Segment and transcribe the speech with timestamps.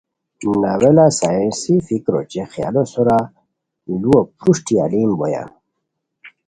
[0.61, 3.19] ناولہ سائنسی فکر اوچے خیالو سورہ
[4.01, 5.49] لوؤ پروشٹی الین بویان